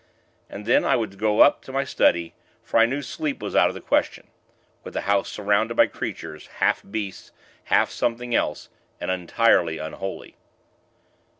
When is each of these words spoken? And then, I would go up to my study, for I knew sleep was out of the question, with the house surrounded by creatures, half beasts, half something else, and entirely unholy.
And 0.49 0.65
then, 0.65 0.83
I 0.83 0.95
would 0.95 1.19
go 1.19 1.41
up 1.41 1.61
to 1.61 1.71
my 1.71 1.83
study, 1.83 2.33
for 2.63 2.79
I 2.79 2.87
knew 2.87 3.03
sleep 3.03 3.39
was 3.39 3.55
out 3.55 3.67
of 3.67 3.75
the 3.75 3.81
question, 3.81 4.29
with 4.83 4.95
the 4.95 5.01
house 5.01 5.29
surrounded 5.29 5.75
by 5.77 5.85
creatures, 5.85 6.47
half 6.57 6.81
beasts, 6.89 7.31
half 7.65 7.91
something 7.91 8.33
else, 8.33 8.69
and 8.99 9.11
entirely 9.11 9.77
unholy. 9.77 10.37